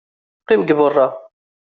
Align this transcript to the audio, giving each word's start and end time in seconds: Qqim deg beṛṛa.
Qqim 0.41 0.61
deg 0.63 0.75
beṛṛa. 0.79 1.07